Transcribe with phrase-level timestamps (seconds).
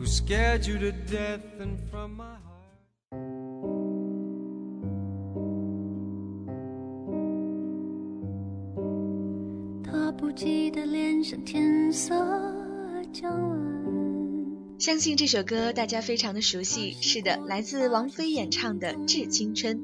[0.00, 2.40] who scared you to death, and from my heart.
[9.84, 12.14] 他不记得脸上天色
[13.12, 13.60] 将晚。
[14.78, 19.78] 相信这首歌大家非常的熟悉，是的，来自王菲演唱的《致青春》。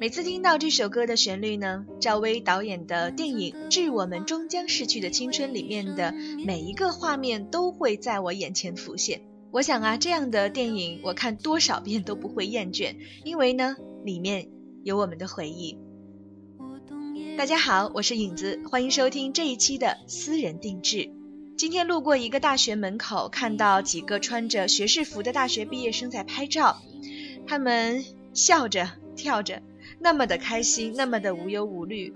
[0.00, 6.12] 每次听到这首歌的旋律呢，赵薇导演的电影《致我们终将逝去的青春》里面的
[6.44, 9.20] 每一个画面都会在我眼前浮现。
[9.54, 14.48] 我想啊，这样的电影我看多少遍都不会厌倦，因为呢，里面
[14.82, 15.78] 有我们的回忆。
[17.38, 21.08] 大家好，我是影子，欢迎收听这一期的私人定制。
[21.56, 26.82] 今天路过一个大学门口，看到几个穿着学士服的大学毕业生在拍照，
[27.46, 29.62] 他们笑着跳着，
[30.04, 32.12] 那么的开心，那么的无忧无虑。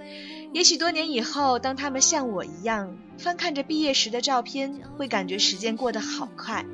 [0.53, 6.67] 也许多年以后，当他们像我一样翻看着毕业时的照片，会感觉时间过得好快，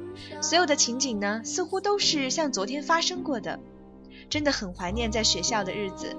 [0.43, 3.61] 所有的情景呢，似乎都是像昨天发生过的。
[4.29, 6.17] 真的很怀念在学校的日子，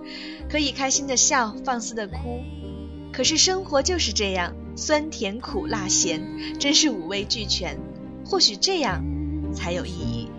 [0.49, 2.41] 可以开心的笑，放肆的哭。
[3.11, 6.21] 可是生活就是这样，酸甜苦辣咸，
[6.57, 7.77] 真是五味俱全。
[8.25, 9.03] 或许这样
[9.53, 10.29] 才有意义。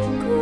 [0.00, 0.39] 为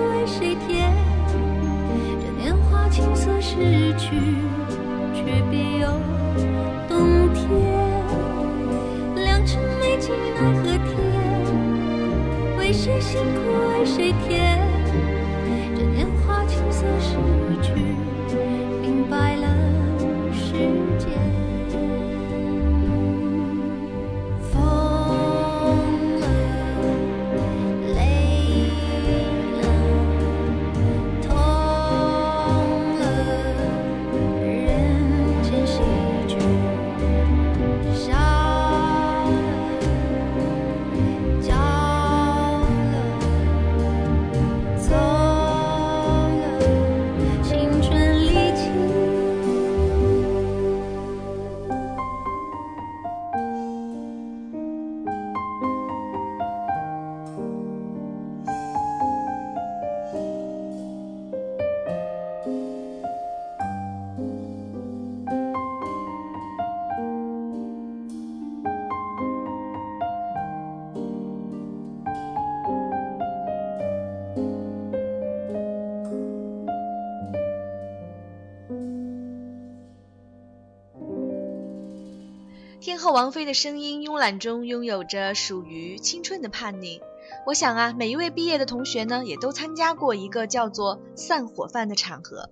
[82.88, 87.02] 天后王菲的声音慵懒中拥有着属于青春的叛逆。
[87.44, 92.48] 我想啊，每一位毕业的同学呢，也都参加过一个叫做“散伙饭”的场合。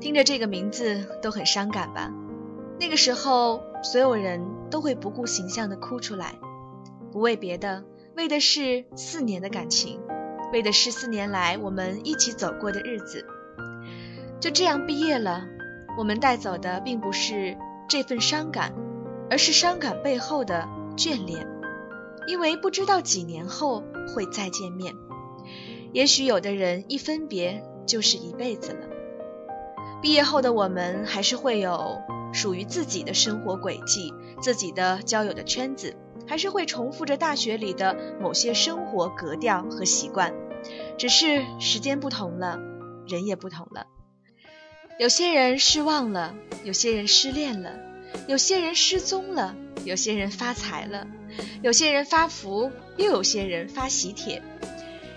[0.00, 2.10] 听着这个名字都很伤感吧？
[2.80, 6.36] 那个时候，所有人都会不顾形象的哭出来，
[7.12, 7.84] 不为别的，
[8.16, 10.00] 为的是四年的感情，
[10.50, 13.26] 为的是四年来我们一起走过的日子。
[14.40, 15.46] 就这样毕业了，
[15.98, 18.72] 我们带走的并不是这份伤感。
[19.30, 21.46] 而是伤感背后的眷恋，
[22.26, 23.82] 因为不知道几年后
[24.14, 24.94] 会再见面。
[25.92, 28.88] 也许有的人一分别就是一辈子了。
[30.02, 31.98] 毕业后的我们还是会有
[32.32, 35.96] 属于自己的生活轨迹，自己的交友的圈子，
[36.26, 40.34] 还是会重复着大学里的某些生活格调和习惯，
[40.98, 42.60] 只是时间不同了，
[43.06, 43.86] 人也不同了。
[44.98, 46.34] 有些人失望了，
[46.64, 47.87] 有些人失恋了。
[48.26, 51.06] 有些人失踪了，有些人发财了，
[51.62, 54.42] 有些人发福，又有些人发喜帖。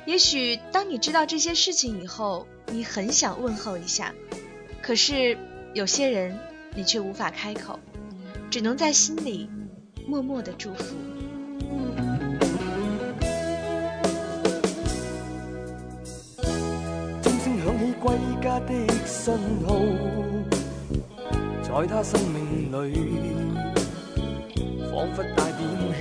[0.06, 4.14] 也许当你知道这些事情以后，你很想问候一下，
[4.82, 5.38] 可是
[5.74, 6.38] 有些人
[6.76, 7.80] 你却无法开口，
[8.50, 9.50] 只能在心里
[10.08, 10.96] 默默的祝福。
[17.22, 18.74] 鐘聲響起歸家的
[19.06, 19.34] 信
[19.68, 19.70] 號，
[21.62, 22.76] 在他生命裏，
[24.90, 25.94] 仿佛带点唏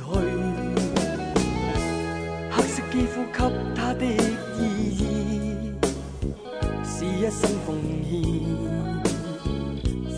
[0.00, 0.10] 嘘。
[2.50, 3.38] 黑色肌肤给
[3.74, 4.60] 他的意
[4.98, 5.02] 义，
[6.82, 7.68] 是一生奉
[8.08, 8.12] 献。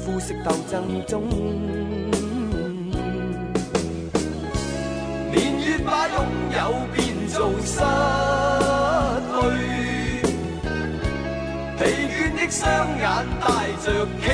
[0.00, 0.74] 肤色斗争
[1.06, 1.14] 中，
[5.32, 6.16] 年月把拥
[6.52, 6.58] 有
[6.94, 6.96] 变
[7.28, 7.80] 做失
[9.32, 9.34] 去。
[11.76, 12.60] 疲倦的双
[12.98, 13.04] 眼
[13.40, 13.44] 带
[13.84, 13.86] 着
[14.22, 14.24] 期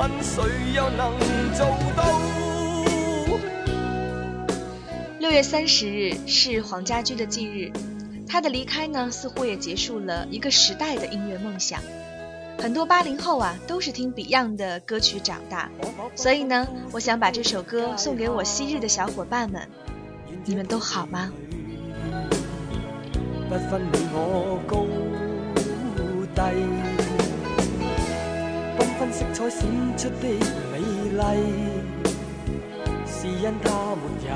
[0.00, 0.42] 问谁
[0.74, 1.12] 又能
[1.52, 2.02] 做到？
[5.18, 7.70] 六月三十日是黄家驹的忌日，
[8.26, 11.82] 他的离开呢，似乎也结束了一个时代的音乐梦想。
[12.58, 15.70] 很多八零后啊，都是听 Beyond 的歌曲长大，
[16.16, 19.68] 所以呢，我想把这首歌送给我昔日的小伙伴们，
[20.46, 21.30] 你们都好吗？
[23.50, 24.86] 不分你我高
[26.34, 26.79] 低，缤纷
[29.20, 29.60] 色彩闪
[29.98, 30.28] 出的
[30.72, 30.78] 美
[31.12, 31.20] 丽，
[33.06, 34.32] 是因它没有。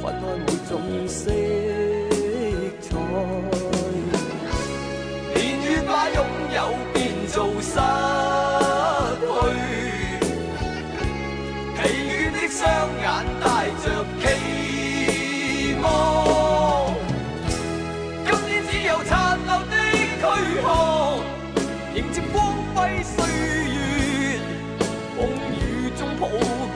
[0.00, 0.72] 分开每种
[1.08, 1.20] 色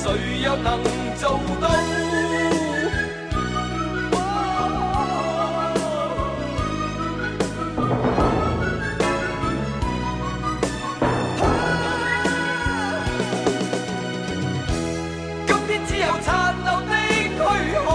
[0.00, 0.80] 谁又能
[1.16, 1.68] 做到？
[15.46, 16.92] 今天只有残留的
[17.34, 17.36] 躯
[17.84, 17.88] 壳，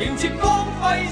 [0.00, 1.06] 迎接光辉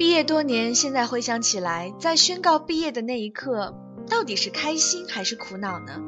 [0.00, 3.74] 毕业多年，现在回想起来，在宣告毕业的那一刻，
[4.08, 6.00] 到底是开心还是苦恼呢？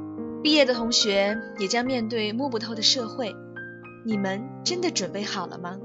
[0.42, 3.36] 毕业的同学也将面对摸不透的社会，
[4.06, 5.76] 你们真的准备好了吗？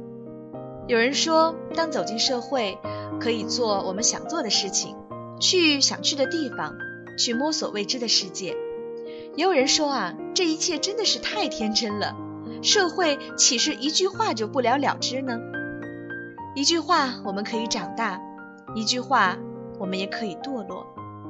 [0.87, 2.77] 有人说，当走进社会，
[3.19, 4.95] 可以做我们想做的事情，
[5.41, 6.77] 去想去的地方，
[7.19, 8.55] 去摸索未知的世界。
[9.35, 12.15] 也有人说啊，这一切真的是太天真了，
[12.63, 15.37] 社会岂是一句话就不了了之呢？
[16.57, 18.19] 一句话我们可以长大，
[18.73, 19.37] 一句话
[19.77, 20.87] 我们也可以堕落。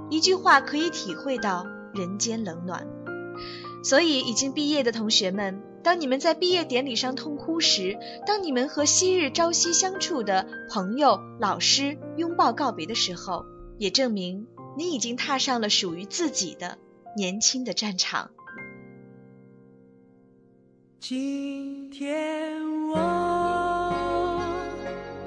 [0.10, 2.88] 一句话可以体会到人间冷暖。
[3.84, 13.43] 所以，已经毕业的同学们，当你们在毕业典礼上痛哭时，当你们和昔日朝夕相处的朋友、老师拥抱告别的时候，
[13.77, 16.77] 也证明你已经踏上了属于自己的
[17.17, 18.29] 年轻的战场。
[21.01, 22.76] 今天我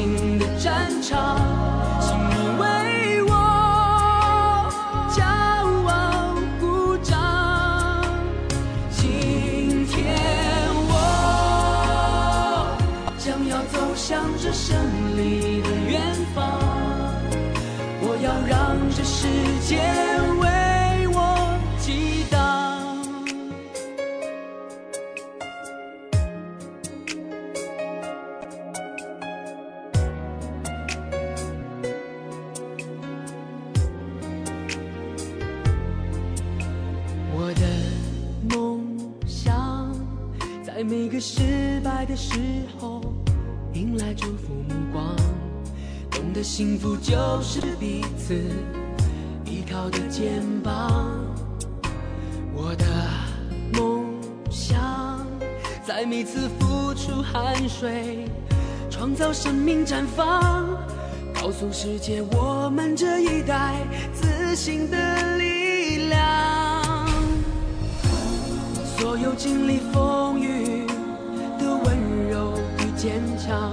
[0.00, 1.59] 新的战场，
[47.32, 48.34] 都是彼此
[49.44, 51.16] 依靠的肩膀。
[52.52, 52.84] 我的
[53.72, 54.04] 梦
[54.50, 55.24] 想，
[55.86, 58.24] 在每次付出汗水，
[58.90, 60.66] 创造生命绽放，
[61.32, 63.76] 告诉世界我们这一代
[64.12, 67.06] 自信的力量。
[68.98, 70.84] 所有经历风雨
[71.60, 73.72] 的温柔与坚强，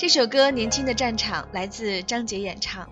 [0.00, 2.88] 这首歌《年轻的战场》来自张杰演唱。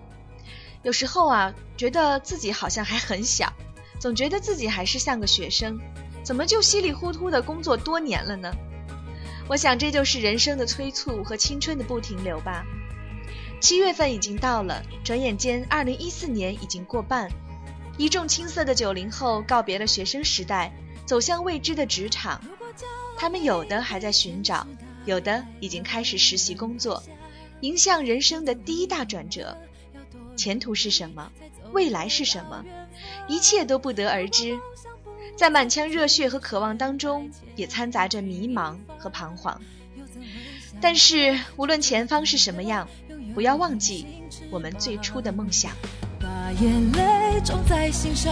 [0.83, 3.51] 有时候啊，觉得自己好像还很小，
[3.99, 5.79] 总觉得自己还是像个学生，
[6.23, 8.53] 怎么就稀里糊涂的工作多年了呢？
[9.47, 12.63] 我想这就是人生的催促和青春的不停留吧。
[13.59, 17.27] 七月份已经到了，转眼间二零一四年已经过半，
[17.97, 20.71] 一众青涩的九零后告别了学生时代，
[21.07, 22.39] 走向未知的职场。
[23.17, 24.67] 他们有的还在寻找。
[25.09, 27.01] 有的已经开始实习工作，
[27.61, 29.57] 迎向人生的第一大转折。
[30.35, 31.31] 前途是什么？
[31.73, 32.63] 未来是什么？
[33.27, 34.57] 一切都不得而知。
[35.35, 39.59] 在满腔热血和渴望当中，也掺杂着迷茫和彷徨。
[40.79, 42.87] 但是，无论前方是什么样，
[43.33, 44.05] 不要忘记
[44.51, 45.71] 我们最初的梦想。
[46.19, 48.31] 把眼泪种在心上。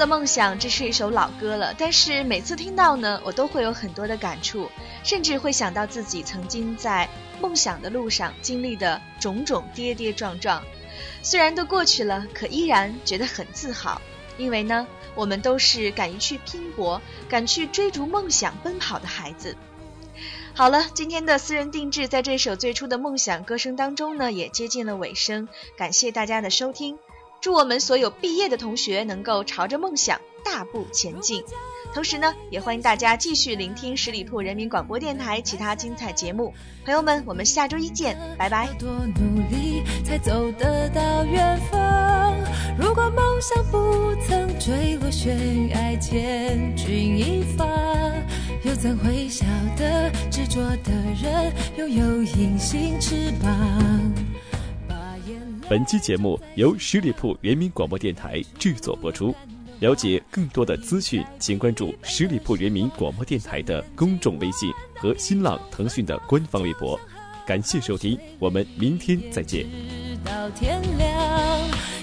[0.00, 4.70] 的梦想，这是一首老歌了，但是每次听到呢，我都会有很多的感触，
[5.04, 7.06] 甚至会想到自己曾经在
[7.38, 10.62] 梦想的路上经历的种种跌跌撞撞。
[11.22, 14.00] 虽然都过去了，可依然觉得很自豪，
[14.38, 14.86] 因为呢。
[15.16, 19.56] 我们都是敢于去拼搏、敢去追逐梦想、奔跑的孩子。
[20.54, 25.48] 好了，今天的私人定制在这首最初的梦想歌声当中呢，也接近了尾声。
[25.76, 26.96] 感谢大家的收听，
[27.40, 31.42] 祝我们所有毕业的同学能够朝着梦想大步前进。
[31.94, 36.52] 同时呢，也欢迎大家继续聆听十里铺人民广播电台其他精彩节目。
[36.84, 38.68] 朋友们，我们下周一见，拜拜。
[38.78, 42.36] 多努力才走得到远方。
[42.78, 46.86] 如果梦想不曾坠落悬崖，千钧
[47.18, 47.66] 一发，
[48.64, 53.50] 又怎会晓得执着的人拥有隐形翅膀？
[55.70, 59.32] 本期节目由十里铺人民广播电台制作播出。
[59.78, 66.98] 了解更多的资讯，请关注十里铺人民广播电台的公众微信和新浪、腾讯的官方微博。
[67.46, 69.62] 感谢收听，我们明天再见。
[69.62, 71.08] 直到天亮，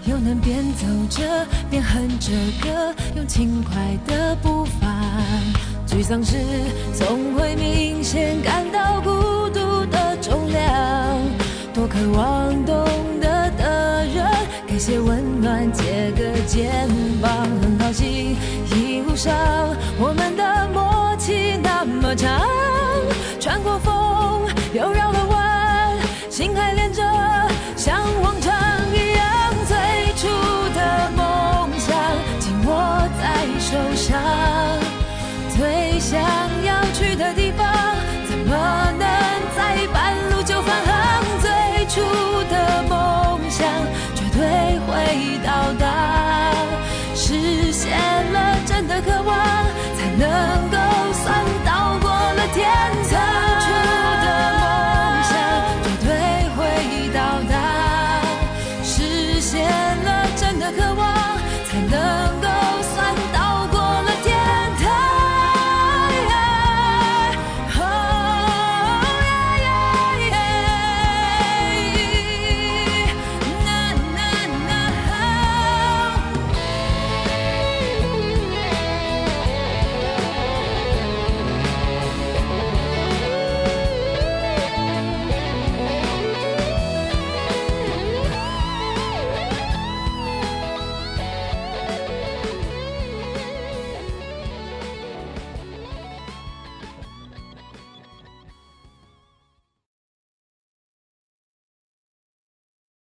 [0.05, 4.87] 又能边走着边哼着歌，用轻快的步伐。
[5.85, 6.37] 沮丧时
[6.93, 9.09] 总会明显感到孤
[9.49, 11.19] 独的重量，
[11.73, 12.36] 多渴望。
[14.87, 16.87] 借温暖，借个肩
[17.21, 18.37] 膀，很高兴
[18.73, 19.35] 一路上
[19.99, 22.39] 我们的默契那么长，